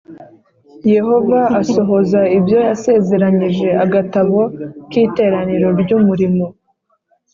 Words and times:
Yehova 0.93 1.39
asohoza 1.61 2.21
ibyo 2.37 2.57
yasezeranyije 2.67 3.67
agatabo 3.83 4.39
k 4.89 4.91
iteraniro 5.05 5.67
ry 5.81 5.89
umurimo 5.99 6.45